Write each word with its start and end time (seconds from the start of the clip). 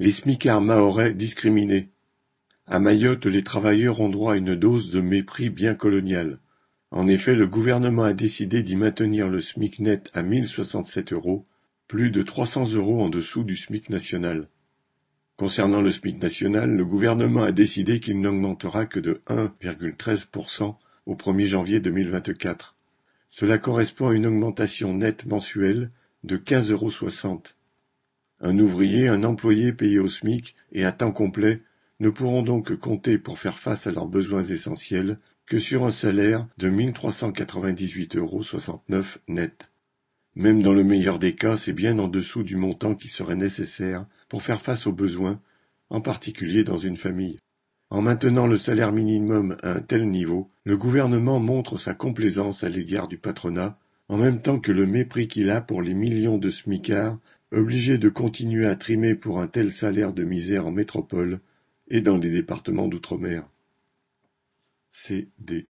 Les 0.00 0.12
smicards 0.12 0.60
mahorais 0.60 1.12
discriminés. 1.12 1.88
À 2.68 2.78
Mayotte, 2.78 3.26
les 3.26 3.42
travailleurs 3.42 3.98
ont 4.00 4.08
droit 4.08 4.34
à 4.34 4.36
une 4.36 4.54
dose 4.54 4.92
de 4.92 5.00
mépris 5.00 5.50
bien 5.50 5.74
coloniale. 5.74 6.38
En 6.92 7.08
effet, 7.08 7.34
le 7.34 7.48
gouvernement 7.48 8.04
a 8.04 8.12
décidé 8.12 8.62
d'y 8.62 8.76
maintenir 8.76 9.28
le 9.28 9.40
SMIC 9.40 9.80
net 9.80 10.08
à 10.14 10.22
1067 10.22 11.12
euros, 11.12 11.46
plus 11.88 12.10
de 12.12 12.22
300 12.22 12.74
euros 12.74 13.02
en 13.02 13.08
dessous 13.08 13.42
du 13.42 13.56
SMIC 13.56 13.90
national. 13.90 14.48
Concernant 15.36 15.80
le 15.80 15.90
SMIC 15.90 16.22
national, 16.22 16.76
le 16.76 16.84
gouvernement 16.84 17.42
a 17.42 17.50
décidé 17.50 17.98
qu'il 17.98 18.20
n'augmentera 18.20 18.86
que 18.86 19.00
de 19.00 19.20
1,13% 19.26 20.76
au 21.06 21.14
1er 21.16 21.46
janvier 21.46 21.80
2024. 21.80 22.76
Cela 23.30 23.58
correspond 23.58 24.10
à 24.10 24.14
une 24.14 24.26
augmentation 24.26 24.94
nette 24.94 25.26
mensuelle 25.26 25.90
de 26.22 26.36
15,60 26.36 26.70
euros. 26.70 27.40
Un 28.40 28.58
ouvrier, 28.58 29.08
un 29.08 29.24
employé 29.24 29.72
payé 29.72 29.98
au 29.98 30.08
SMIC 30.08 30.54
et 30.72 30.84
à 30.84 30.92
temps 30.92 31.12
complet 31.12 31.62
ne 32.00 32.10
pourront 32.10 32.42
donc 32.42 32.74
compter 32.76 33.18
pour 33.18 33.38
faire 33.38 33.58
face 33.58 33.86
à 33.86 33.92
leurs 33.92 34.06
besoins 34.06 34.44
essentiels 34.44 35.18
que 35.46 35.58
sur 35.58 35.84
un 35.84 35.90
salaire 35.90 36.46
de 36.58 36.70
1398,69 36.70 38.16
euros 38.18 38.42
net. 39.28 39.68
Même 40.36 40.62
dans 40.62 40.72
le 40.72 40.84
meilleur 40.84 41.18
des 41.18 41.34
cas, 41.34 41.56
c'est 41.56 41.72
bien 41.72 41.98
en 41.98 42.06
dessous 42.06 42.44
du 42.44 42.54
montant 42.54 42.94
qui 42.94 43.08
serait 43.08 43.34
nécessaire 43.34 44.06
pour 44.28 44.42
faire 44.42 44.60
face 44.60 44.86
aux 44.86 44.92
besoins, 44.92 45.40
en 45.90 46.00
particulier 46.00 46.62
dans 46.62 46.78
une 46.78 46.96
famille. 46.96 47.38
En 47.90 48.02
maintenant 48.02 48.46
le 48.46 48.58
salaire 48.58 48.92
minimum 48.92 49.56
à 49.62 49.72
un 49.72 49.80
tel 49.80 50.08
niveau, 50.08 50.50
le 50.64 50.76
gouvernement 50.76 51.40
montre 51.40 51.78
sa 51.78 51.94
complaisance 51.94 52.62
à 52.62 52.68
l'égard 52.68 53.08
du 53.08 53.16
patronat, 53.16 53.78
en 54.08 54.18
même 54.18 54.42
temps 54.42 54.60
que 54.60 54.72
le 54.72 54.86
mépris 54.86 55.26
qu'il 55.26 55.50
a 55.50 55.60
pour 55.60 55.82
les 55.82 55.94
millions 55.94 56.38
de 56.38 56.50
smicards 56.50 57.18
obligé 57.52 57.98
de 57.98 58.08
continuer 58.08 58.66
à 58.66 58.76
trimer 58.76 59.14
pour 59.14 59.40
un 59.40 59.48
tel 59.48 59.72
salaire 59.72 60.12
de 60.12 60.24
misère 60.24 60.66
en 60.66 60.70
métropole 60.70 61.40
et 61.88 62.00
dans 62.00 62.18
les 62.18 62.30
départements 62.30 62.88
d'outre-mer. 62.88 63.48
C.D. 64.90 65.66